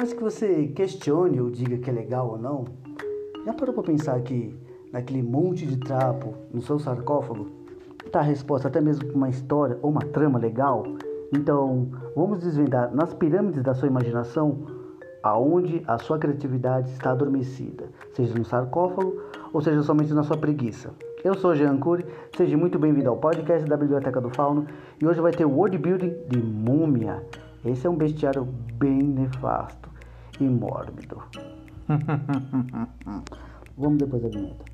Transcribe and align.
mais 0.00 0.14
que 0.14 0.22
você 0.22 0.68
questione 0.68 1.38
ou 1.38 1.50
diga 1.50 1.76
que 1.76 1.90
é 1.90 1.92
legal 1.92 2.30
ou 2.30 2.38
não, 2.38 2.64
já 3.44 3.52
parou 3.52 3.74
para 3.74 3.82
pensar 3.82 4.18
que 4.22 4.58
naquele 4.90 5.22
monte 5.22 5.66
de 5.66 5.76
trapo 5.76 6.32
no 6.50 6.62
seu 6.62 6.78
sarcófago 6.78 7.48
está 8.06 8.20
a 8.20 8.22
resposta 8.22 8.68
até 8.68 8.80
mesmo 8.80 9.04
para 9.04 9.14
uma 9.14 9.28
história 9.28 9.78
ou 9.82 9.90
uma 9.90 10.00
trama 10.00 10.38
legal? 10.38 10.84
Então, 11.34 11.90
vamos 12.16 12.38
desvendar 12.38 12.90
nas 12.94 13.12
pirâmides 13.12 13.62
da 13.62 13.74
sua 13.74 13.88
imaginação 13.88 14.60
aonde 15.22 15.82
a 15.86 15.98
sua 15.98 16.18
criatividade 16.18 16.90
está 16.92 17.10
adormecida, 17.10 17.90
seja 18.14 18.32
no 18.32 18.44
sarcófago 18.46 19.20
ou 19.52 19.60
seja 19.60 19.82
somente 19.82 20.14
na 20.14 20.22
sua 20.22 20.38
preguiça. 20.38 20.94
Eu 21.22 21.34
sou 21.34 21.54
Jean 21.54 21.76
Cury, 21.76 22.06
seja 22.34 22.56
muito 22.56 22.78
bem-vindo 22.78 23.10
ao 23.10 23.18
podcast 23.18 23.68
da 23.68 23.76
Biblioteca 23.76 24.18
do 24.18 24.30
Fauno 24.30 24.66
e 24.98 25.06
hoje 25.06 25.20
vai 25.20 25.32
ter 25.32 25.44
o 25.44 25.50
World 25.50 25.76
Building 25.76 26.14
de 26.26 26.38
Múmia. 26.38 27.22
Esse 27.62 27.86
é 27.86 27.90
um 27.90 27.96
bestiário 27.96 28.48
bem 28.78 29.02
nefasto 29.02 29.89
e 30.40 30.48
mórbido. 30.48 31.22
Vamos 33.76 33.98
depois 33.98 34.22
da 34.22 34.28
vinheta. 34.28 34.64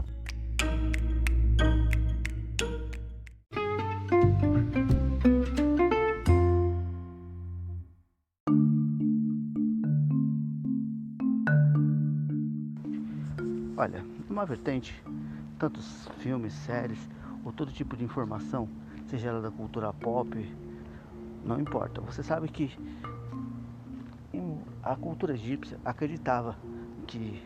Olha, 13.78 14.02
numa 14.28 14.46
vertente, 14.46 15.02
tantos 15.58 16.08
filmes, 16.18 16.52
séries 16.52 16.98
ou 17.44 17.52
todo 17.52 17.70
tipo 17.70 17.96
de 17.96 18.04
informação, 18.04 18.68
seja 19.06 19.28
ela 19.28 19.40
da 19.40 19.50
cultura 19.50 19.92
pop, 19.92 20.28
não 21.44 21.60
importa. 21.60 22.00
Você 22.00 22.22
sabe 22.22 22.48
que 22.48 22.74
a 24.86 24.94
cultura 24.94 25.34
egípcia 25.34 25.78
acreditava 25.84 26.56
que 27.08 27.42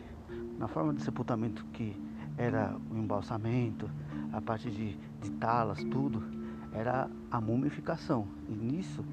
na 0.59 0.67
forma 0.67 0.93
de 0.93 1.01
sepultamento 1.01 1.65
que 1.73 1.99
era 2.37 2.77
o 2.91 2.95
embalsamento, 2.95 3.89
a 4.31 4.39
parte 4.39 4.69
de, 4.69 4.95
de 5.19 5.31
talas, 5.31 5.83
tudo, 5.85 6.23
era 6.71 7.09
a 7.31 7.41
mumificação. 7.41 8.27
E 8.47 8.53
nisso 8.53 9.03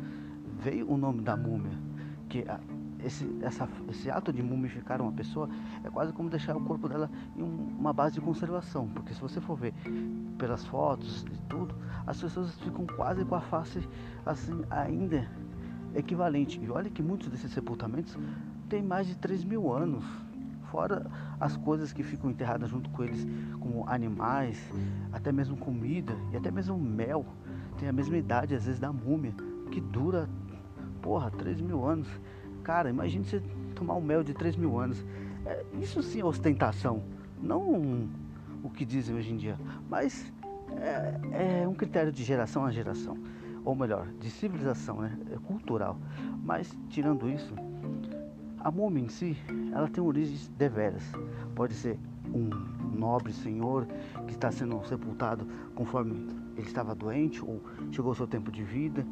veio 0.61 0.91
o 0.91 0.99
nome 0.99 1.23
da 1.23 1.37
múmia, 1.39 1.73
que 2.29 2.45
esse, 3.03 3.27
essa, 3.41 3.67
esse 3.89 4.11
ato 4.11 4.31
de 4.31 4.43
mumificar 4.43 5.01
uma 5.01 5.13
pessoa 5.13 5.49
é 5.83 5.89
quase 5.89 6.13
como 6.13 6.29
deixar 6.29 6.55
o 6.55 6.61
corpo 6.61 6.87
dela 6.87 7.11
em 7.35 7.43
um, 7.43 7.77
uma 7.79 7.95
base 7.95 8.17
de 8.17 8.21
conservação, 8.21 8.89
porque 8.89 9.15
se 9.15 9.21
você 9.23 9.41
for 9.41 9.57
ver 9.57 9.73
pelas 10.37 10.67
fotos 10.67 11.23
e 11.33 11.43
tudo, 11.49 11.75
as 12.07 12.21
pessoas 12.21 12.55
ficam 12.61 12.87
quase 12.87 13.25
com 13.25 13.35
a 13.35 13.41
face 13.41 13.89
assim 14.27 14.63
ainda 14.71 15.27
equivalente. 15.99 16.61
E 16.63 16.71
olha 16.71 16.91
que 16.91 17.03
muitos 17.03 17.29
desses 17.29 17.53
sepultamentos 17.53 18.17
têm 18.69 18.83
mais 18.83 19.07
de 19.07 19.17
3 19.17 19.45
mil 19.45 19.73
anos, 19.73 20.05
fora 20.71 21.07
as 21.41 21.57
coisas 21.57 21.93
que 21.93 22.03
ficam 22.03 22.31
enterradas 22.31 22.71
junto 22.71 22.91
com 22.91 23.05
eles, 23.05 23.27
como 23.59 23.89
animais, 23.89 24.59
até 25.13 25.33
mesmo 25.33 25.57
comida 25.57 26.15
e 26.33 26.37
até 26.37 26.51
mesmo 26.51 26.79
mel, 26.79 27.25
tem 27.79 27.89
a 27.89 27.93
mesma 27.93 28.17
idade 28.17 28.55
às 28.55 28.65
vezes 28.65 28.81
da 28.81 28.93
múmia, 28.93 29.35
que 29.71 29.81
dura, 29.81 30.29
porra, 31.01 31.31
3 31.31 31.61
mil 31.61 31.85
anos. 31.85 32.09
Cara, 32.63 32.91
imagine 32.91 33.25
você 33.25 33.41
tomar 33.75 33.95
um 33.95 34.01
mel 34.01 34.23
de 34.23 34.35
3 34.35 34.57
mil 34.57 34.79
anos. 34.79 35.05
É, 35.47 35.65
isso 35.81 36.03
sim 36.03 36.21
é 36.21 36.25
ostentação, 36.25 37.03
não 37.41 38.09
o 38.63 38.69
que 38.69 38.85
dizem 38.85 39.15
hoje 39.15 39.33
em 39.33 39.37
dia, 39.37 39.57
mas 39.89 40.33
é, 40.77 41.63
é 41.63 41.69
um 41.69 41.75
critério 41.75 42.13
de 42.13 42.23
geração 42.25 42.65
a 42.65 42.71
geração, 42.71 43.17
ou 43.65 43.75
melhor, 43.75 44.07
de 44.21 44.31
civilização, 44.31 45.01
né? 45.01 45.17
É 45.33 45.37
cultural. 45.39 45.97
Mas 46.43 46.77
tirando 46.89 47.29
isso, 47.29 47.55
a 48.61 48.71
múmia 48.71 49.05
em 49.05 49.09
si, 49.09 49.37
ela 49.73 49.89
tem 49.89 50.03
origens 50.03 50.49
deveras. 50.57 51.03
Pode 51.55 51.75
ser 51.75 51.99
um 52.35 52.51
nobre 52.97 53.33
senhor 53.33 53.87
que 54.27 54.33
está 54.33 54.51
sendo 54.51 54.85
sepultado 54.87 55.47
conforme 55.75 56.27
ele 56.57 56.67
estava 56.67 56.95
doente 56.95 57.43
ou 57.45 57.63
chegou 57.93 58.11
ao 58.11 58.15
seu 58.15 58.27
tempo 58.27 58.51
de 58.51 58.63
vida 58.63 59.07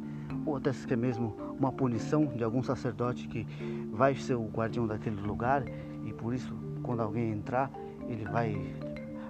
ou 0.45 0.57
até 0.57 0.73
se 0.73 0.91
é 0.91 0.95
mesmo 0.95 1.35
uma 1.57 1.71
punição 1.71 2.25
de 2.25 2.43
algum 2.43 2.61
sacerdote 2.61 3.27
que 3.27 3.47
vai 3.91 4.13
ser 4.15 4.35
o 4.35 4.45
guardião 4.45 4.85
daquele 4.85 5.19
lugar 5.21 5.63
e 6.05 6.13
por 6.13 6.33
isso 6.33 6.53
quando 6.83 7.01
alguém 7.01 7.31
entrar 7.31 7.71
ele 8.07 8.25
vai 8.25 8.55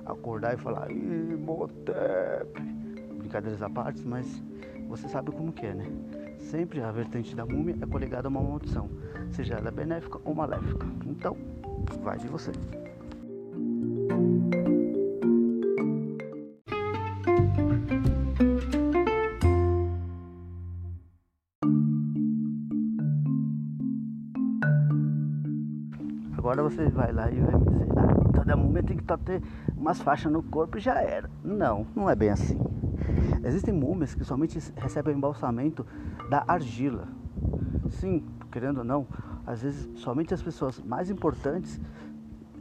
acordar 0.05 0.55
e 0.55 0.57
falar 0.57 0.91
Imhotep 0.91 2.61
brincadeiras 3.17 3.61
à 3.61 3.69
parte 3.69 4.05
mas 4.05 4.43
você 4.87 5.07
sabe 5.07 5.31
como 5.31 5.51
que 5.51 5.65
é 5.65 5.73
né 5.73 5.85
sempre 6.39 6.81
a 6.81 6.91
vertente 6.91 7.35
da 7.35 7.45
múmia 7.45 7.77
é 7.81 7.85
coligada 7.85 8.27
a 8.27 8.29
uma 8.29 8.41
maldição 8.41 8.89
seja 9.31 9.55
ela 9.55 9.71
benéfica 9.71 10.19
ou 10.23 10.33
maléfica 10.33 10.85
então 11.05 11.37
vai 12.01 12.17
de 12.17 12.27
você 12.27 12.51
Agora 26.47 26.63
você 26.63 26.87
vai 26.87 27.11
lá 27.11 27.29
e 27.29 27.41
vai 27.41 27.59
me 27.59 27.65
dizer, 27.65 27.87
ah, 27.97 28.31
toda 28.33 28.55
múmia 28.55 28.81
tem 28.81 28.95
que 28.95 29.03
ter 29.03 29.43
umas 29.75 30.01
faixas 30.01 30.31
no 30.31 30.41
corpo 30.41 30.77
e 30.77 30.79
já 30.79 31.01
era. 31.01 31.29
Não, 31.43 31.85
não 31.93 32.09
é 32.09 32.15
bem 32.15 32.29
assim. 32.29 32.57
Existem 33.47 33.73
múmias 33.73 34.13
que 34.13 34.23
somente 34.23 34.59
recebem 34.75 35.15
embalsamento 35.15 35.85
da 36.29 36.43
argila. 36.47 37.07
Sim, 37.89 38.23
querendo 38.51 38.79
ou 38.79 38.83
não, 38.83 39.07
às 39.45 39.61
vezes 39.61 39.89
somente 39.99 40.33
as 40.33 40.41
pessoas 40.41 40.79
mais 40.83 41.09
importantes 41.09 41.79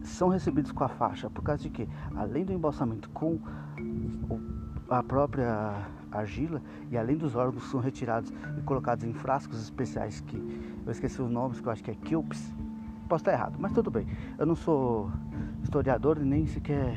são 0.02 0.28
recebidas 0.28 0.70
com 0.70 0.84
a 0.84 0.88
faixa. 0.88 1.28
Por 1.28 1.42
causa 1.42 1.62
de 1.62 1.70
que, 1.70 1.88
além 2.14 2.44
do 2.44 2.52
embalsamento 2.52 3.10
com 3.10 3.41
a 4.88 5.02
própria 5.02 5.88
argila 6.12 6.62
e 6.91 6.96
além 6.96 7.16
dos 7.16 7.34
órgãos 7.34 7.69
são 7.69 7.80
retirados 7.80 8.32
e 8.56 8.62
colocados 8.62 9.04
em 9.04 9.12
frascos 9.12 9.60
especiais 9.60 10.20
que 10.20 10.36
eu 10.86 10.92
esqueci 10.92 11.20
os 11.20 11.28
nomes, 11.28 11.60
que 11.60 11.66
eu 11.66 11.72
acho 11.72 11.82
que 11.82 11.91
é 11.91 11.94
Kilps 11.94 12.54
Posso 13.08 13.22
estar 13.22 13.32
errado, 13.32 13.56
mas 13.58 13.72
tudo 13.72 13.88
bem. 13.88 14.06
Eu 14.36 14.44
não 14.46 14.56
sou 14.56 15.10
historiador 15.62 16.19
e 16.19 16.25
nem 16.25 16.44
sequer, 16.46 16.96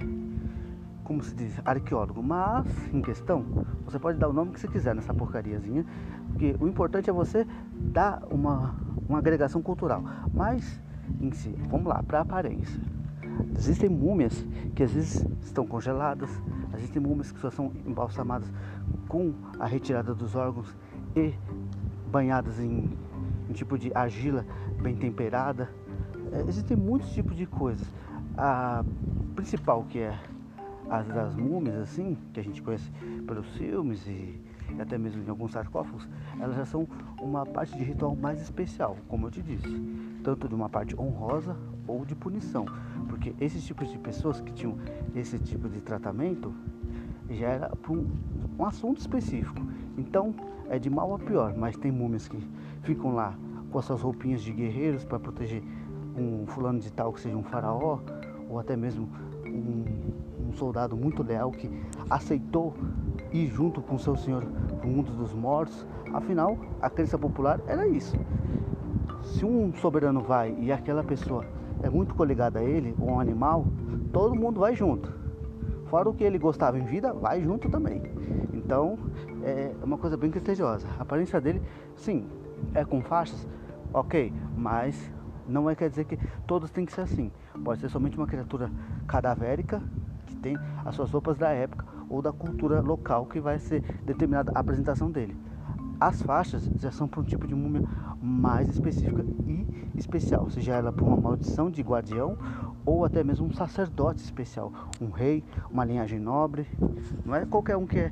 como 1.09 1.23
se 1.23 1.33
diz, 1.33 1.59
arqueólogo. 1.65 2.21
Mas, 2.21 2.67
em 2.93 3.01
questão, 3.01 3.43
você 3.83 3.97
pode 3.97 4.19
dar 4.19 4.29
o 4.29 4.33
nome 4.33 4.51
que 4.51 4.59
você 4.59 4.67
quiser 4.67 4.93
nessa 4.93 5.11
porcariazinha, 5.11 5.83
porque 6.27 6.55
o 6.59 6.67
importante 6.67 7.09
é 7.09 7.13
você 7.13 7.47
dar 7.73 8.21
uma, 8.29 8.75
uma 9.07 9.17
agregação 9.17 9.59
cultural. 9.59 10.03
Mas, 10.31 10.79
em 11.19 11.31
si, 11.31 11.49
vamos 11.67 11.87
lá, 11.87 12.03
para 12.03 12.19
a 12.19 12.21
aparência. 12.21 12.79
Existem 13.57 13.89
múmias 13.89 14.45
que 14.75 14.83
às 14.83 14.91
vezes 14.91 15.25
estão 15.41 15.65
congeladas, 15.65 16.29
existem 16.75 17.01
múmias 17.01 17.31
que 17.31 17.39
só 17.39 17.49
são 17.49 17.71
embalsamadas 17.87 18.47
com 19.07 19.33
a 19.59 19.65
retirada 19.65 20.13
dos 20.13 20.35
órgãos 20.35 20.77
e 21.15 21.33
banhadas 22.11 22.59
em 22.59 22.87
um 23.49 23.53
tipo 23.53 23.79
de 23.79 23.91
argila 23.95 24.45
bem 24.79 24.95
temperada. 24.95 25.71
É, 26.31 26.41
existem 26.47 26.77
muitos 26.77 27.09
tipos 27.09 27.35
de 27.35 27.47
coisas. 27.47 27.91
A 28.37 28.85
principal 29.35 29.83
que 29.89 29.99
é 29.99 30.15
as 30.89 31.07
das 31.07 31.35
múmias, 31.35 31.77
assim, 31.77 32.17
que 32.33 32.39
a 32.39 32.43
gente 32.43 32.61
conhece 32.61 32.89
pelos 33.27 33.47
filmes 33.57 34.05
e, 34.07 34.41
até 34.79 34.97
mesmo 34.97 35.23
em 35.23 35.29
alguns 35.29 35.51
sarcófagos, 35.51 36.07
elas 36.39 36.55
já 36.55 36.65
são 36.65 36.87
uma 37.21 37.45
parte 37.45 37.77
de 37.77 37.83
ritual 37.83 38.15
mais 38.15 38.41
especial, 38.41 38.97
como 39.07 39.27
eu 39.27 39.31
te 39.31 39.41
disse, 39.41 39.67
tanto 40.23 40.47
de 40.47 40.55
uma 40.55 40.69
parte 40.69 40.99
honrosa 40.99 41.55
ou 41.87 42.05
de 42.05 42.15
punição, 42.15 42.65
porque 43.07 43.35
esses 43.39 43.63
tipos 43.65 43.89
de 43.91 43.97
pessoas 43.97 44.41
que 44.41 44.51
tinham 44.51 44.77
esse 45.15 45.37
tipo 45.39 45.69
de 45.69 45.81
tratamento 45.81 46.53
já 47.29 47.47
era 47.47 47.69
para 47.69 47.93
um, 47.93 48.07
um 48.57 48.65
assunto 48.65 48.99
específico. 48.99 49.61
Então 49.97 50.33
é 50.69 50.79
de 50.79 50.89
mal 50.89 51.13
a 51.13 51.19
pior, 51.19 51.55
mas 51.55 51.75
tem 51.77 51.91
múmias 51.91 52.27
que 52.27 52.39
ficam 52.81 53.13
lá 53.13 53.37
com 53.71 53.77
as 53.77 53.85
suas 53.85 54.01
roupinhas 54.01 54.41
de 54.41 54.51
guerreiros 54.51 55.03
para 55.03 55.19
proteger 55.19 55.63
um 56.15 56.45
fulano 56.47 56.79
de 56.79 56.91
tal 56.91 57.13
que 57.13 57.21
seja 57.21 57.35
um 57.35 57.43
faraó, 57.43 57.99
ou 58.49 58.59
até 58.59 58.75
mesmo 58.75 59.07
um, 59.45 59.85
um 60.49 60.53
soldado 60.53 60.97
muito 60.97 61.21
leal 61.21 61.51
que 61.51 61.69
aceitou 62.09 62.73
ir 63.31 63.47
junto 63.47 63.81
com 63.81 63.97
seu 63.97 64.15
senhor 64.15 64.43
para 64.43 64.87
o 64.87 64.89
mundo 64.89 65.11
dos 65.11 65.33
mortos. 65.33 65.85
Afinal, 66.13 66.57
a 66.81 66.89
crença 66.89 67.17
popular 67.17 67.59
era 67.67 67.87
isso. 67.87 68.15
Se 69.21 69.45
um 69.45 69.73
soberano 69.75 70.21
vai 70.21 70.55
e 70.59 70.71
aquela 70.71 71.03
pessoa 71.03 71.45
é 71.83 71.89
muito 71.89 72.15
coligada 72.15 72.59
a 72.59 72.63
ele, 72.63 72.95
ou 72.99 73.11
um 73.11 73.19
animal, 73.19 73.65
todo 74.11 74.35
mundo 74.35 74.59
vai 74.59 74.75
junto. 74.75 75.13
Fora 75.85 76.09
o 76.09 76.13
que 76.13 76.23
ele 76.23 76.37
gostava 76.37 76.77
em 76.77 76.85
vida, 76.85 77.13
vai 77.13 77.41
junto 77.41 77.69
também. 77.69 78.01
Então, 78.53 78.97
é 79.43 79.71
uma 79.83 79.97
coisa 79.97 80.17
bem 80.17 80.29
criteriosa. 80.29 80.87
A 80.97 81.03
aparência 81.03 81.39
dele, 81.39 81.61
sim, 81.95 82.27
é 82.73 82.83
com 82.83 83.01
faixas, 83.01 83.47
ok, 83.93 84.33
mas 84.57 85.11
não 85.47 85.69
é 85.69 85.75
quer 85.75 85.89
dizer 85.89 86.05
que 86.05 86.17
todos 86.45 86.69
têm 86.69 86.85
que 86.85 86.93
ser 86.93 87.01
assim. 87.01 87.31
Pode 87.63 87.81
ser 87.81 87.89
somente 87.89 88.17
uma 88.17 88.27
criatura 88.27 88.69
cadavérica 89.07 89.81
tem 90.41 90.57
as 90.85 90.95
suas 90.95 91.11
roupas 91.11 91.37
da 91.37 91.49
época 91.49 91.85
ou 92.09 92.21
da 92.21 92.31
cultura 92.31 92.81
local 92.81 93.25
que 93.25 93.39
vai 93.39 93.59
ser 93.59 93.81
determinada 94.03 94.51
a 94.55 94.59
apresentação 94.59 95.11
dele. 95.11 95.37
As 95.99 96.21
faixas 96.21 96.63
já 96.77 96.91
são 96.91 97.07
para 97.07 97.19
um 97.19 97.23
tipo 97.23 97.45
de 97.45 97.53
múmia 97.53 97.83
mais 98.21 98.69
específica 98.69 99.23
e 99.45 99.67
especial, 99.97 100.49
seja 100.49 100.75
ela 100.75 100.93
por 100.93 101.05
uma 101.05 101.17
maldição 101.17 101.69
de 101.69 101.81
guardião 101.81 102.37
ou 102.85 103.03
até 103.03 103.23
mesmo 103.23 103.47
um 103.47 103.53
sacerdote 103.53 104.21
especial, 104.21 104.71
um 105.01 105.09
rei, 105.09 105.43
uma 105.69 105.83
linhagem 105.83 106.17
nobre. 106.17 106.65
Não 107.25 107.35
é 107.35 107.45
qualquer 107.45 107.75
um 107.75 107.85
que 107.85 107.99
é 107.99 108.11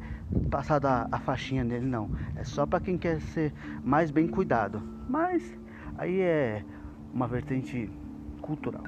passado 0.51 0.85
a, 0.85 1.07
a 1.11 1.19
faixinha 1.19 1.63
nele, 1.63 1.85
não. 1.85 2.09
É 2.35 2.43
só 2.43 2.65
para 2.65 2.81
quem 2.81 2.97
quer 2.97 3.21
ser 3.21 3.53
mais 3.83 4.11
bem 4.11 4.27
cuidado. 4.27 4.81
Mas 5.09 5.57
aí 5.97 6.19
é 6.19 6.63
uma 7.13 7.27
vertente 7.27 7.89
cultural. 8.41 8.83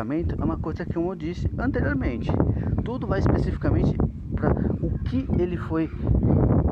Comportamento 0.00 0.34
é 0.40 0.44
uma 0.44 0.56
coisa 0.56 0.84
que 0.84 0.96
eu 0.96 1.14
disse 1.14 1.50
anteriormente. 1.58 2.30
Tudo 2.84 3.06
vai 3.06 3.18
especificamente 3.18 3.96
para 4.34 4.50
o 4.80 4.98
que 5.04 5.26
ele 5.38 5.56
foi 5.56 5.90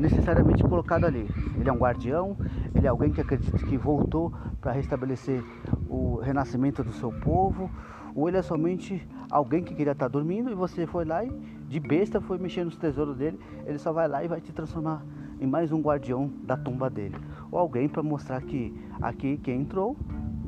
necessariamente 0.01 0.63
colocado 0.63 1.05
ali. 1.05 1.29
Ele 1.59 1.69
é 1.69 1.71
um 1.71 1.77
guardião, 1.77 2.35
ele 2.73 2.87
é 2.87 2.89
alguém 2.89 3.11
que 3.11 3.21
acredita 3.21 3.57
que 3.57 3.77
voltou 3.77 4.33
para 4.59 4.71
restabelecer 4.71 5.43
o 5.87 6.15
renascimento 6.15 6.83
do 6.83 6.91
seu 6.93 7.11
povo, 7.11 7.69
ou 8.15 8.27
ele 8.27 8.37
é 8.37 8.41
somente 8.41 9.07
alguém 9.29 9.63
que 9.63 9.75
queria 9.75 9.93
estar 9.93 10.07
dormindo 10.07 10.49
e 10.49 10.55
você 10.55 10.87
foi 10.87 11.05
lá 11.05 11.23
e 11.23 11.29
de 11.67 11.79
besta 11.79 12.19
foi 12.19 12.39
mexer 12.39 12.63
nos 12.63 12.77
tesouros 12.77 13.15
dele, 13.15 13.39
ele 13.67 13.77
só 13.77 13.93
vai 13.93 14.07
lá 14.07 14.23
e 14.23 14.27
vai 14.27 14.41
te 14.41 14.51
transformar 14.51 15.05
em 15.39 15.45
mais 15.45 15.71
um 15.71 15.81
guardião 15.81 16.31
da 16.43 16.57
tumba 16.57 16.89
dele, 16.89 17.15
ou 17.51 17.59
alguém 17.59 17.87
para 17.87 18.01
mostrar 18.01 18.41
que 18.41 18.73
aqui 18.99 19.37
quem 19.37 19.61
entrou 19.61 19.95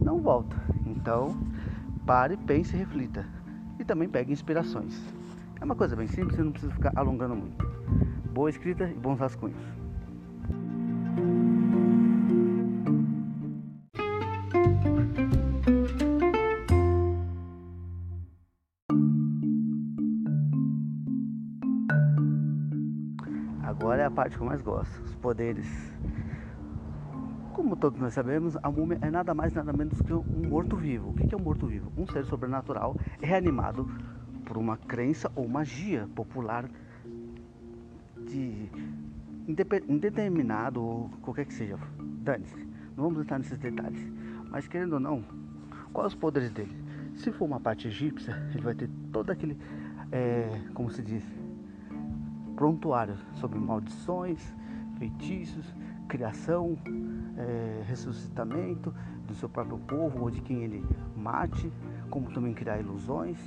não 0.01 0.17
volta. 0.17 0.55
Então, 0.87 1.37
Pare, 2.05 2.35
pense 2.35 2.75
e 2.75 2.79
reflita. 2.79 3.25
E 3.79 3.85
também 3.85 4.09
pegue 4.09 4.31
inspirações. 4.31 4.99
É 5.59 5.63
uma 5.63 5.75
coisa 5.75 5.95
bem 5.95 6.07
simples, 6.07 6.35
você 6.35 6.43
não 6.43 6.51
precisa 6.51 6.73
ficar 6.73 6.91
alongando 6.95 7.35
muito. 7.35 7.65
Boa 8.33 8.49
escrita 8.49 8.89
e 8.89 8.93
bons 8.95 9.19
rascunhos. 9.19 9.61
Agora 23.63 24.01
é 24.01 24.05
a 24.05 24.11
parte 24.11 24.35
que 24.35 24.41
eu 24.41 24.47
mais 24.47 24.61
gosto, 24.61 25.01
os 25.03 25.15
poderes 25.15 25.67
como 27.51 27.75
todos 27.75 27.99
nós 27.99 28.13
sabemos, 28.13 28.57
a 28.61 28.71
múmia 28.71 28.97
é 29.01 29.11
nada 29.11 29.33
mais 29.33 29.53
nada 29.53 29.73
menos 29.73 30.01
que 30.01 30.13
um 30.13 30.49
morto-vivo. 30.49 31.09
O 31.09 31.13
que 31.13 31.33
é 31.33 31.37
um 31.37 31.41
morto-vivo? 31.41 31.91
Um 31.97 32.07
ser 32.07 32.25
sobrenatural 32.25 32.95
reanimado 33.21 33.87
por 34.45 34.57
uma 34.57 34.77
crença 34.77 35.31
ou 35.35 35.47
magia 35.47 36.07
popular 36.15 36.69
de 38.17 38.69
indeterminado 39.47 40.81
ou 40.81 41.09
qualquer 41.21 41.45
que 41.45 41.53
seja. 41.53 41.77
Dane-se, 41.99 42.55
não 42.95 43.05
vamos 43.05 43.21
entrar 43.21 43.37
nesses 43.37 43.57
detalhes. 43.57 44.11
Mas 44.49 44.67
querendo 44.67 44.93
ou 44.93 44.99
não, 44.99 45.23
quais 45.93 46.13
os 46.13 46.15
poderes 46.15 46.51
dele? 46.51 46.75
Se 47.15 47.31
for 47.31 47.45
uma 47.45 47.59
parte 47.59 47.87
egípcia, 47.87 48.35
ele 48.53 48.61
vai 48.61 48.73
ter 48.73 48.89
todo 49.11 49.29
aquele, 49.29 49.57
é, 50.11 50.61
como 50.73 50.89
se 50.89 51.01
diz, 51.01 51.23
prontuário 52.55 53.15
sobre 53.33 53.59
maldições, 53.59 54.53
feitiços, 54.97 55.73
criação, 56.11 56.77
é, 57.37 57.83
ressuscitamento 57.87 58.93
do 59.25 59.33
seu 59.33 59.47
próprio 59.47 59.77
povo 59.77 60.23
ou 60.23 60.29
de 60.29 60.41
quem 60.41 60.61
ele 60.61 60.83
mate, 61.15 61.71
como 62.09 62.29
também 62.33 62.53
criar 62.53 62.81
ilusões. 62.81 63.39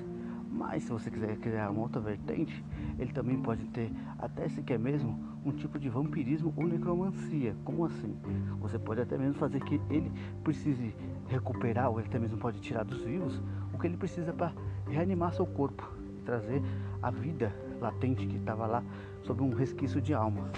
Mas 0.51 0.85
se 0.85 0.91
você 0.91 1.11
quiser 1.11 1.37
criar 1.37 1.69
uma 1.71 1.83
outra 1.83 2.01
vertente, 2.01 2.65
ele 2.99 3.13
também 3.13 3.37
pode 3.39 3.67
ter 3.67 3.93
até 4.19 4.49
se 4.49 4.63
quer 4.63 4.79
mesmo 4.79 5.19
um 5.45 5.53
tipo 5.53 5.79
de 5.79 5.91
vampirismo 5.91 6.55
ou 6.57 6.67
necromancia. 6.67 7.55
Como 7.65 7.85
assim? 7.85 8.17
Você 8.61 8.79
pode 8.79 9.03
até 9.03 9.19
mesmo 9.19 9.35
fazer 9.35 9.61
que 9.61 9.79
ele 9.91 10.11
precise 10.43 10.95
recuperar 11.29 11.91
ou 11.91 11.99
ele 11.99 12.09
até 12.09 12.19
mesmo 12.19 12.39
pode 12.39 12.61
tirar 12.61 12.85
dos 12.85 13.03
vivos 13.03 13.43
o 13.75 13.79
que 13.79 13.87
ele 13.87 13.97
precisa 13.99 14.33
para 14.33 14.55
reanimar 14.89 15.35
seu 15.35 15.45
corpo 15.45 15.87
e 16.17 16.23
trazer 16.23 16.63
a 17.03 17.11
vida 17.11 17.55
latente 17.79 18.27
que 18.27 18.37
estava 18.37 18.67
lá 18.67 18.83
sob 19.23 19.43
um 19.43 19.53
resquício 19.53 20.01
de 20.01 20.15
alma. 20.15 20.49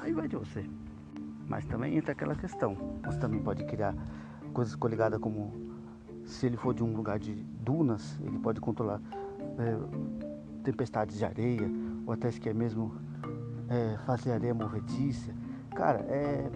Aí 0.00 0.12
vai 0.12 0.26
de 0.26 0.36
você. 0.36 0.64
Mas 1.50 1.64
também 1.64 1.96
entra 1.96 2.12
aquela 2.12 2.36
questão. 2.36 2.76
Você 3.04 3.18
também 3.18 3.42
pode 3.42 3.64
criar 3.64 3.92
coisas 4.54 4.76
coligadas 4.76 5.18
como 5.18 5.52
se 6.24 6.46
ele 6.46 6.56
for 6.56 6.72
de 6.72 6.84
um 6.84 6.94
lugar 6.94 7.18
de 7.18 7.34
dunas, 7.34 8.16
ele 8.22 8.38
pode 8.38 8.60
controlar 8.60 9.00
é, 9.58 9.76
tempestades 10.62 11.18
de 11.18 11.24
areia, 11.24 11.68
ou 12.06 12.12
até 12.12 12.30
se 12.30 12.40
quer 12.40 12.54
mesmo 12.54 12.94
é, 13.68 13.98
fazer 14.06 14.30
areia 14.30 14.54
movediça. 14.54 15.34
Cara, 15.74 15.98
é 16.02 16.48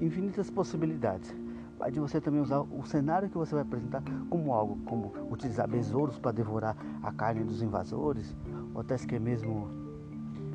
infinitas 0.00 0.48
possibilidades. 0.50 1.34
Vai 1.76 1.90
de 1.90 1.98
você 1.98 2.20
também 2.20 2.40
usar 2.40 2.60
o 2.60 2.86
cenário 2.86 3.28
que 3.28 3.36
você 3.36 3.56
vai 3.56 3.62
apresentar 3.62 4.04
como 4.30 4.52
algo, 4.52 4.78
como 4.84 5.12
utilizar 5.32 5.68
besouros 5.68 6.16
para 6.16 6.30
devorar 6.30 6.76
a 7.02 7.10
carne 7.10 7.42
dos 7.42 7.60
invasores, 7.60 8.36
ou 8.72 8.82
até 8.82 8.96
se 8.96 9.04
quer 9.04 9.20
mesmo 9.20 9.68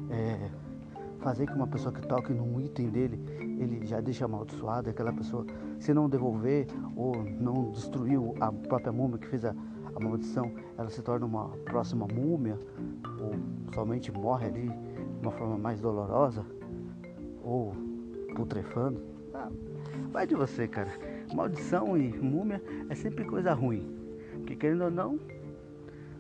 é, 0.10 0.50
fazer 1.22 1.46
que 1.46 1.54
uma 1.54 1.68
pessoa 1.68 1.94
que 1.94 2.02
toque 2.02 2.34
num 2.34 2.60
item 2.60 2.90
dele, 2.90 3.20
ele 3.40 3.86
já 3.86 4.02
deixa 4.02 4.26
amaldiçoado, 4.26 4.90
aquela 4.90 5.14
pessoa, 5.14 5.46
se 5.80 5.94
não 5.94 6.10
devolver 6.10 6.68
ou 6.96 7.24
não 7.24 7.72
destruiu 7.72 8.36
a 8.40 8.52
própria 8.52 8.92
múmia 8.92 9.18
que 9.18 9.28
fez 9.28 9.46
a, 9.46 9.56
a 9.96 10.00
maldição, 10.00 10.52
ela 10.78 10.90
se 10.90 11.02
torna 11.02 11.26
uma 11.26 11.50
próxima 11.66 12.08
múmia, 12.08 12.60
ou 13.20 13.32
somente 13.74 14.12
morre 14.12 14.48
ali 14.48 14.68
de 14.68 15.22
uma 15.22 15.32
forma 15.32 15.58
mais 15.58 15.80
dolorosa, 15.80 16.46
ou 17.44 17.74
putrefando. 18.36 19.02
Ah, 19.34 19.50
vai 20.12 20.26
de 20.26 20.36
você, 20.36 20.68
cara. 20.68 20.92
Maldição 21.34 21.98
e 21.98 22.12
múmia 22.18 22.62
é 22.90 22.96
sempre 22.96 23.24
coisa 23.26 23.54
ruim. 23.54 23.96
Porque 24.38 24.56
querendo 24.56 24.86
ou 24.86 24.92
não, 24.92 25.20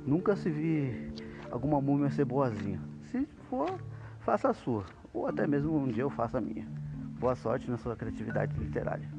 nunca 0.06 0.36
se 0.36 0.50
vi 0.50 1.12
alguma 1.50 1.81
múmia 1.81 2.09
ser 2.12 2.25
boazinha. 2.25 2.81
Se 3.03 3.25
for 3.50 3.80
faça 4.21 4.50
a 4.50 4.53
sua, 4.53 4.85
ou 5.13 5.27
até 5.27 5.48
mesmo 5.48 5.75
um 5.75 5.88
dia 5.88 6.03
eu 6.03 6.10
faça 6.10 6.38
a 6.38 6.41
minha. 6.41 6.67
Boa 7.19 7.36
sorte 7.36 7.69
na 7.69 7.77
sua 7.77 7.95
criatividade 7.95 8.57
literária. 8.57 9.10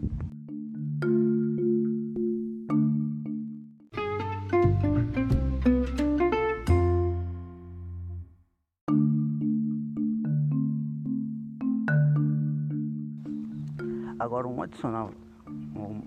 Agora 14.19 14.47
um 14.47 14.63
adicional, 14.63 15.11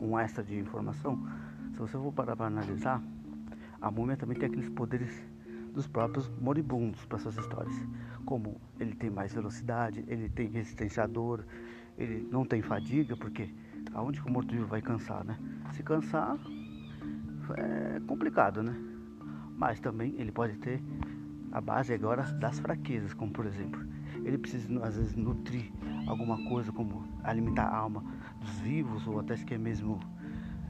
um, 0.01 0.17
extra 0.17 0.41
de 0.41 0.58
informação, 0.58 1.22
se 1.74 1.79
você 1.79 1.98
for 1.98 2.13
parar 2.13 2.38
para 2.38 2.48
analisar, 2.48 3.03
a 3.81 3.91
múmia 3.91 4.15
também 4.15 4.38
tem 4.38 4.48
aqueles 4.48 4.69
poderes 4.69 5.22
dos 5.75 5.86
próprios 5.86 6.29
moribundos 6.41 7.05
para 7.05 7.20
suas 7.20 7.38
histórias. 7.38 7.75
Como 8.25 8.60
ele 8.79 8.96
tem 8.96 9.10
mais 9.10 9.34
velocidade, 9.34 10.03
ele 10.08 10.29
tem 10.29 10.48
resistência 10.48 11.03
à 11.03 11.08
dor, 11.08 11.46
ele 11.98 12.27
não 12.32 12.46
tem 12.46 12.62
fadiga, 12.62 13.15
porque 13.15 13.53
aonde 13.94 14.22
que 14.22 14.27
o 14.27 14.32
morto-vivo 14.32 14.65
vai 14.65 14.82
cansar, 14.82 15.24
né? 15.24 15.38
Se 15.74 15.84
cansar 15.84 16.38
é 17.58 18.00
complicado, 18.08 18.63
né? 18.63 18.74
Mas 19.58 19.79
também 19.79 20.15
ele 20.17 20.32
pode 20.32 20.58
ter 20.58 20.82
a 21.51 21.62
base 21.62 21.94
agora 21.94 22.24
das 22.24 22.60
fraquezas, 22.60 23.13
como 23.13 23.32
por 23.32 23.46
exemplo, 23.46 23.82
ele 24.24 24.38
precisa 24.38 24.84
às 24.84 24.98
vezes 24.98 25.15
nutrir 25.15 25.72
alguma 26.08 26.38
coisa, 26.50 26.72
como 26.72 27.08
alimentar 27.24 27.65
a 27.65 27.77
alma 27.77 28.03
dos 28.39 28.60
vivos, 28.60 29.05
ou 29.08 29.20
até 29.20 29.36
se 29.36 29.46
quer 29.46 29.60
mesmo 29.60 30.00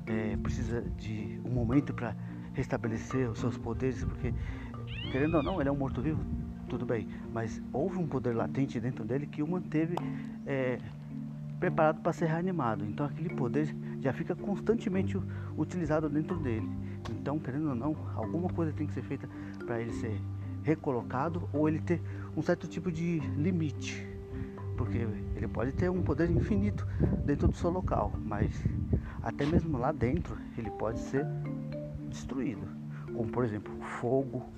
é, 0.05 0.37
precisa 0.37 0.81
de 0.97 1.39
um 1.43 1.51
momento 1.51 1.93
para 1.93 2.15
restabelecer 2.53 3.29
os 3.29 3.39
seus 3.39 3.57
poderes, 3.57 4.03
porque 4.03 4.33
querendo 5.11 5.35
ou 5.35 5.43
não, 5.43 5.59
ele 5.59 5.69
é 5.69 5.71
um 5.71 5.77
morto-vivo, 5.77 6.23
tudo 6.69 6.85
bem, 6.85 7.07
mas 7.33 7.61
houve 7.71 7.97
um 7.97 8.07
poder 8.07 8.33
latente 8.33 8.79
dentro 8.79 9.03
dele 9.03 9.27
que 9.27 9.41
o 9.41 9.47
manteve 9.47 9.95
é, 10.45 10.79
preparado 11.59 12.01
para 12.01 12.13
ser 12.13 12.25
reanimado. 12.25 12.85
Então 12.85 13.05
aquele 13.05 13.29
poder 13.29 13.75
já 13.99 14.13
fica 14.13 14.35
constantemente 14.35 15.17
utilizado 15.57 16.09
dentro 16.09 16.37
dele. 16.37 16.69
Então, 17.09 17.39
querendo 17.39 17.69
ou 17.69 17.75
não, 17.75 17.95
alguma 18.15 18.49
coisa 18.49 18.71
tem 18.71 18.87
que 18.87 18.93
ser 18.93 19.03
feita 19.03 19.27
para 19.65 19.79
ele 19.79 19.91
ser 19.93 20.19
recolocado 20.63 21.47
ou 21.53 21.69
ele 21.69 21.79
ter 21.79 22.01
um 22.35 22.41
certo 22.41 22.67
tipo 22.67 22.91
de 22.91 23.19
limite. 23.37 24.07
Porque 24.75 25.07
ele 25.35 25.47
pode 25.47 25.71
ter 25.71 25.89
um 25.89 26.01
poder 26.01 26.29
infinito 26.29 26.85
dentro 27.25 27.47
do 27.47 27.55
seu 27.55 27.69
local, 27.69 28.13
mas 28.25 28.51
até 29.23 29.45
mesmo 29.45 29.77
lá 29.77 29.91
dentro 29.91 30.37
ele 30.57 30.69
pode 30.71 30.99
ser 30.99 31.25
destruído. 32.09 32.67
Como 33.13 33.29
por 33.29 33.45
exemplo, 33.45 33.73
fogo, 34.01 34.49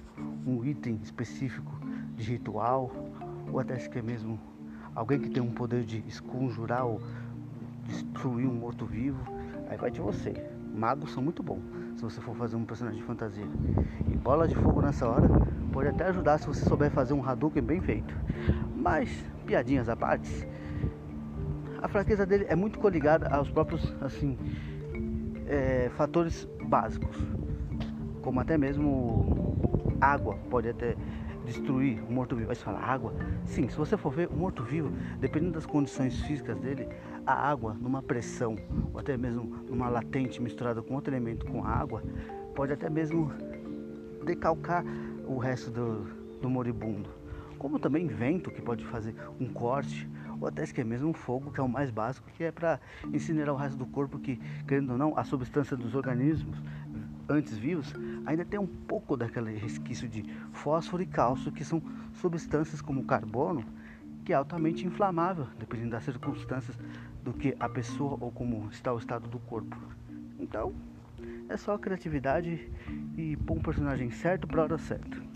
um 0.45 0.63
item 0.63 0.99
específico 1.03 1.71
de 2.15 2.31
ritual, 2.31 2.91
ou 3.51 3.59
até 3.59 3.77
se 3.77 3.89
quer 3.89 4.03
mesmo 4.03 4.39
alguém 4.95 5.19
que 5.19 5.29
tem 5.29 5.41
um 5.41 5.51
poder 5.51 5.83
de 5.83 6.03
esconjurar 6.07 6.85
ou 6.85 7.01
destruir 7.85 8.47
um 8.47 8.53
morto-vivo, 8.53 9.19
aí 9.69 9.77
vai 9.77 9.91
de 9.91 10.01
você. 10.01 10.33
Magos 10.73 11.11
são 11.11 11.23
muito 11.23 11.41
bons 11.41 11.61
se 11.95 12.03
você 12.03 12.21
for 12.21 12.35
fazer 12.35 12.55
um 12.55 12.65
personagem 12.65 12.99
de 12.99 13.05
fantasia. 13.05 13.45
E 14.07 14.15
bola 14.15 14.47
de 14.47 14.55
fogo 14.55 14.81
nessa 14.81 15.07
hora 15.07 15.27
pode 15.71 15.89
até 15.89 16.05
ajudar 16.05 16.37
se 16.37 16.47
você 16.47 16.63
souber 16.65 16.91
fazer 16.91 17.13
um 17.13 17.27
Hadouken 17.27 17.63
bem 17.63 17.81
feito. 17.81 18.13
Mas, 18.75 19.09
piadinhas 19.45 19.89
à 19.89 19.95
parte, 19.95 20.47
a 21.81 21.87
fraqueza 21.87 22.25
dele 22.25 22.45
é 22.47 22.55
muito 22.55 22.79
coligada 22.79 23.27
aos 23.29 23.49
próprios, 23.49 23.95
assim, 24.01 24.37
é, 25.47 25.89
fatores 25.95 26.47
básicos, 26.65 27.17
como 28.21 28.39
até 28.39 28.57
mesmo 28.57 29.46
água 30.01 30.37
pode 30.49 30.69
até 30.69 30.95
destruir 31.45 32.03
o 32.03 32.11
morto-vivo. 32.11 32.49
Aí 32.49 32.55
você 32.55 32.63
fala, 32.63 32.79
água? 32.79 33.13
Sim, 33.45 33.69
se 33.69 33.77
você 33.77 33.95
for 33.97 34.11
ver, 34.11 34.27
o 34.27 34.35
morto-vivo, 34.35 34.91
dependendo 35.19 35.53
das 35.53 35.65
condições 35.65 36.21
físicas 36.23 36.59
dele, 36.59 36.87
a 37.25 37.33
água 37.33 37.73
numa 37.73 38.01
pressão, 38.01 38.57
ou 38.93 38.99
até 38.99 39.17
mesmo 39.17 39.43
numa 39.69 39.89
latente 39.89 40.41
misturada 40.41 40.81
com 40.81 40.93
outro 40.93 41.13
elemento 41.13 41.45
com 41.45 41.63
a 41.63 41.69
água, 41.69 42.03
pode 42.53 42.73
até 42.73 42.89
mesmo 42.89 43.31
decalcar 44.25 44.83
o 45.25 45.37
resto 45.37 45.71
do, 45.71 46.03
do 46.41 46.49
moribundo. 46.49 47.09
Como 47.57 47.79
também 47.79 48.05
vento, 48.07 48.51
que 48.51 48.61
pode 48.61 48.85
fazer 48.85 49.15
um 49.39 49.47
corte, 49.47 50.07
ou 50.39 50.47
até 50.47 50.65
que 50.67 50.81
é 50.81 50.83
mesmo 50.83 51.09
um 51.09 51.13
fogo, 51.13 51.51
que 51.51 51.59
é 51.59 51.63
o 51.63 51.67
mais 51.67 51.89
básico, 51.89 52.29
que 52.35 52.43
é 52.43 52.51
para 52.51 52.79
incinerar 53.11 53.55
o 53.55 53.57
resto 53.57 53.77
do 53.77 53.85
corpo, 53.85 54.19
que, 54.19 54.39
querendo 54.67 54.91
ou 54.91 54.97
não, 54.97 55.17
a 55.17 55.23
substância 55.23 55.75
dos 55.75 55.95
organismos 55.95 56.61
antes 57.29 57.57
vivos, 57.57 57.93
ainda 58.25 58.45
tem 58.45 58.59
um 58.59 58.67
pouco 58.67 59.17
daquele 59.17 59.57
resquício 59.57 60.07
de 60.07 60.23
fósforo 60.51 61.03
e 61.03 61.05
cálcio, 61.05 61.51
que 61.51 61.63
são 61.63 61.81
substâncias 62.13 62.81
como 62.81 63.03
carbono, 63.03 63.63
que 64.23 64.33
é 64.33 64.35
altamente 64.35 64.85
inflamável, 64.85 65.47
dependendo 65.57 65.91
das 65.91 66.03
circunstâncias 66.03 66.77
do 67.23 67.33
que 67.33 67.55
a 67.59 67.69
pessoa 67.69 68.17
ou 68.19 68.31
como 68.31 68.69
está 68.71 68.93
o 68.93 68.97
estado 68.97 69.27
do 69.27 69.39
corpo. 69.39 69.77
Então, 70.39 70.73
é 71.49 71.57
só 71.57 71.77
criatividade 71.77 72.69
e 73.17 73.35
pôr 73.37 73.57
um 73.57 73.61
personagem 73.61 74.11
certo 74.11 74.47
para 74.47 74.61
a 74.61 74.63
hora 74.63 74.77
certa. 74.77 75.26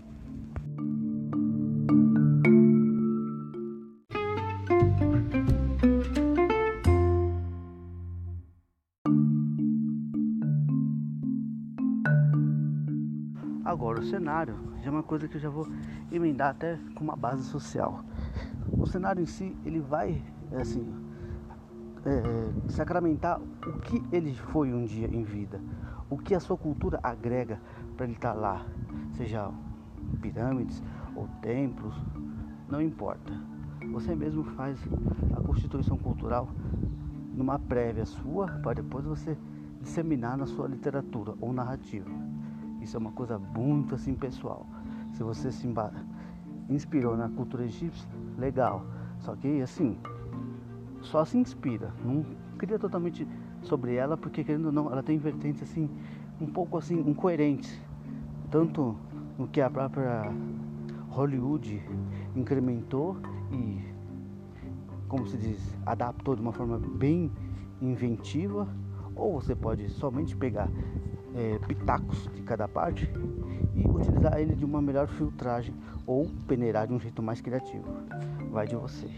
Agora, 13.64 14.00
o 14.00 14.02
cenário 14.04 14.56
já 14.82 14.88
é 14.88 14.90
uma 14.90 15.04
coisa 15.04 15.28
que 15.28 15.36
eu 15.36 15.40
já 15.40 15.48
vou 15.48 15.68
emendar 16.10 16.50
até 16.50 16.78
com 16.96 17.04
uma 17.04 17.14
base 17.14 17.44
social. 17.44 18.04
O 18.76 18.86
cenário 18.86 19.22
em 19.22 19.26
si, 19.26 19.56
ele 19.64 19.78
vai, 19.78 20.20
assim, 20.60 20.92
é, 22.04 22.70
sacramentar 22.70 23.40
o 23.40 23.78
que 23.80 24.02
ele 24.10 24.34
foi 24.34 24.72
um 24.72 24.84
dia 24.84 25.06
em 25.06 25.22
vida, 25.22 25.60
o 26.10 26.18
que 26.18 26.34
a 26.34 26.40
sua 26.40 26.56
cultura 26.56 26.98
agrega 27.02 27.60
para 27.96 28.06
ele 28.06 28.14
estar 28.14 28.34
tá 28.34 28.40
lá, 28.40 28.66
seja 29.12 29.48
pirâmides 30.20 30.82
ou 31.14 31.28
templos, 31.40 31.94
não 32.68 32.80
importa. 32.80 33.32
Você 33.92 34.14
mesmo 34.14 34.42
faz 34.42 34.78
a 35.36 35.40
constituição 35.40 35.96
cultural 35.96 36.48
numa 37.32 37.58
prévia 37.60 38.06
sua 38.06 38.48
para 38.48 38.74
depois 38.74 39.04
você 39.04 39.36
disseminar 39.80 40.36
na 40.36 40.46
sua 40.46 40.66
literatura 40.66 41.34
ou 41.40 41.52
narrativa. 41.52 42.31
Isso 42.82 42.96
é 42.96 43.00
uma 43.00 43.12
coisa 43.12 43.38
muito 43.38 43.94
assim 43.94 44.14
pessoal. 44.14 44.66
Se 45.12 45.22
você 45.22 45.52
se 45.52 45.68
inspirou 46.68 47.16
na 47.16 47.28
cultura 47.28 47.64
egípcia, 47.64 48.08
legal. 48.36 48.84
Só 49.20 49.36
que 49.36 49.62
assim, 49.62 49.96
só 51.00 51.24
se 51.24 51.38
inspira. 51.38 51.92
Não 52.04 52.24
cria 52.58 52.78
totalmente 52.78 53.26
sobre 53.62 53.94
ela, 53.94 54.16
porque 54.16 54.42
querendo 54.42 54.66
ou 54.66 54.72
não, 54.72 54.90
ela 54.90 55.02
tem 55.02 55.18
vertentes 55.18 55.62
assim, 55.62 55.88
um 56.40 56.46
pouco 56.46 56.76
assim, 56.76 56.98
incoerentes. 57.08 57.80
Tanto 58.50 58.96
no 59.38 59.46
que 59.46 59.60
a 59.60 59.70
própria 59.70 60.24
Hollywood 61.08 61.82
incrementou 62.34 63.16
e, 63.52 63.80
como 65.08 65.26
se 65.26 65.36
diz, 65.36 65.76
adaptou 65.86 66.34
de 66.34 66.42
uma 66.42 66.52
forma 66.52 66.78
bem 66.78 67.30
inventiva, 67.80 68.66
ou 69.14 69.40
você 69.40 69.54
pode 69.54 69.88
somente 69.90 70.36
pegar 70.36 70.68
é, 71.34 71.58
pitacos 71.66 72.28
de 72.34 72.42
cada 72.42 72.68
parte 72.68 73.10
e 73.74 73.88
utilizar 73.88 74.38
ele 74.38 74.54
de 74.54 74.64
uma 74.64 74.82
melhor 74.82 75.08
filtragem 75.08 75.74
ou 76.06 76.28
peneirar 76.46 76.86
de 76.86 76.92
um 76.92 76.98
jeito 76.98 77.22
mais 77.22 77.40
criativo. 77.40 77.84
Vai 78.50 78.66
de 78.66 78.76
você. 78.76 79.08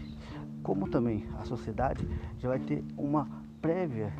Como 0.63 0.89
também 0.89 1.25
a 1.39 1.45
sociedade 1.45 2.07
já 2.39 2.49
vai 2.49 2.59
ter 2.59 2.83
uma 2.97 3.27
prévia 3.61 4.13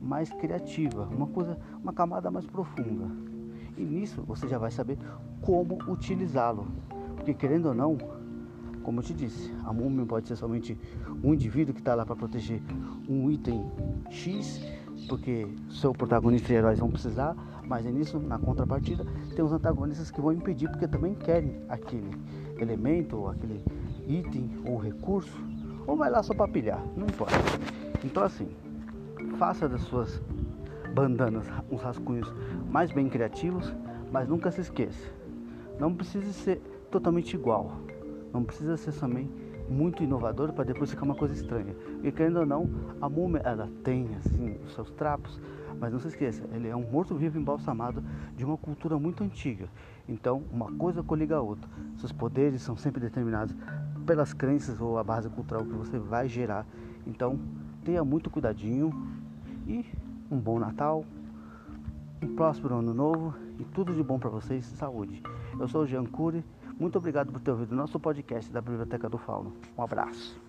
mais 0.00 0.30
criativa, 0.30 1.08
uma 1.10 1.26
coisa, 1.26 1.58
uma 1.82 1.92
camada 1.92 2.30
mais 2.30 2.46
profunda. 2.46 3.06
E 3.76 3.82
nisso 3.82 4.22
você 4.22 4.46
já 4.46 4.58
vai 4.58 4.70
saber 4.70 4.98
como 5.40 5.78
utilizá-lo. 5.88 6.66
Porque 7.16 7.34
querendo 7.34 7.66
ou 7.66 7.74
não, 7.74 7.96
como 8.82 9.00
eu 9.00 9.04
te 9.04 9.14
disse, 9.14 9.52
a 9.64 9.72
múmia 9.72 10.04
pode 10.04 10.28
ser 10.28 10.36
somente 10.36 10.78
um 11.22 11.32
indivíduo 11.32 11.74
que 11.74 11.80
está 11.80 11.94
lá 11.94 12.04
para 12.04 12.14
proteger 12.14 12.60
um 13.08 13.30
item 13.30 13.64
X 14.10 14.60
porque 15.08 15.46
seu 15.70 15.92
protagonista 15.92 16.52
e 16.52 16.56
heróis 16.56 16.78
vão 16.78 16.90
precisar, 16.90 17.36
mas 17.66 17.84
nisso, 17.84 18.18
na 18.18 18.38
contrapartida, 18.38 19.04
tem 19.34 19.44
os 19.44 19.52
antagonistas 19.52 20.10
que 20.10 20.20
vão 20.20 20.32
impedir 20.32 20.68
porque 20.68 20.86
também 20.86 21.14
querem 21.14 21.62
aquele 21.68 22.10
elemento, 22.58 23.16
ou 23.16 23.28
aquele 23.28 23.62
item, 24.06 24.50
ou 24.66 24.76
recurso, 24.78 25.42
ou 25.86 25.96
vai 25.96 26.10
lá 26.10 26.22
só 26.22 26.34
para 26.34 26.50
pilhar, 26.50 26.82
não 26.96 27.06
importa. 27.06 27.34
Então 28.04 28.22
assim, 28.22 28.48
faça 29.38 29.68
das 29.68 29.82
suas 29.82 30.20
bandanas 30.94 31.46
uns 31.70 31.82
rascunhos 31.82 32.32
mais 32.70 32.92
bem 32.92 33.08
criativos, 33.08 33.72
mas 34.12 34.28
nunca 34.28 34.50
se 34.50 34.60
esqueça, 34.60 35.10
não 35.78 35.94
precisa 35.94 36.32
ser 36.32 36.60
totalmente 36.90 37.34
igual, 37.34 37.72
não 38.32 38.44
precisa 38.44 38.76
ser 38.76 38.92
também 38.92 39.28
muito 39.68 40.02
inovador 40.02 40.52
para 40.52 40.64
depois 40.64 40.90
ficar 40.90 41.04
uma 41.04 41.14
coisa 41.14 41.34
estranha. 41.34 41.74
E 42.02 42.12
querendo 42.12 42.40
ou 42.40 42.46
não, 42.46 42.68
a 43.00 43.08
múmia 43.08 43.40
ela 43.44 43.68
tem 43.82 44.08
assim 44.16 44.56
os 44.66 44.74
seus 44.74 44.90
trapos, 44.90 45.40
mas 45.80 45.92
não 45.92 45.98
se 45.98 46.08
esqueça, 46.08 46.44
ele 46.52 46.68
é 46.68 46.76
um 46.76 46.88
morto-vivo 46.90 47.38
embalsamado 47.38 48.02
de 48.36 48.44
uma 48.44 48.56
cultura 48.56 48.98
muito 48.98 49.24
antiga. 49.24 49.68
Então, 50.08 50.42
uma 50.52 50.70
coisa 50.72 51.02
coliga 51.02 51.36
a 51.36 51.40
outra. 51.40 51.68
Seus 51.96 52.12
poderes 52.12 52.62
são 52.62 52.76
sempre 52.76 53.00
determinados 53.00 53.54
pelas 54.06 54.32
crenças 54.32 54.80
ou 54.80 54.98
a 54.98 55.04
base 55.04 55.28
cultural 55.30 55.64
que 55.64 55.72
você 55.72 55.98
vai 55.98 56.28
gerar. 56.28 56.66
Então, 57.06 57.38
tenha 57.84 58.04
muito 58.04 58.30
cuidadinho 58.30 58.90
e 59.66 59.84
um 60.30 60.38
bom 60.38 60.58
Natal, 60.58 61.04
um 62.22 62.34
próspero 62.34 62.76
ano 62.76 62.94
novo 62.94 63.34
e 63.58 63.64
tudo 63.64 63.94
de 63.94 64.02
bom 64.02 64.18
para 64.18 64.30
vocês. 64.30 64.64
Saúde. 64.64 65.22
Eu 65.58 65.68
sou 65.68 65.82
o 65.82 65.86
Jean 65.86 66.04
Cury 66.04 66.44
muito 66.78 66.98
obrigado 66.98 67.32
por 67.32 67.40
ter 67.40 67.50
ouvido 67.50 67.72
o 67.72 67.76
nosso 67.76 67.98
podcast 67.98 68.50
da 68.52 68.60
Biblioteca 68.60 69.08
do 69.08 69.18
Fauno. 69.18 69.52
Um 69.76 69.82
abraço. 69.82 70.40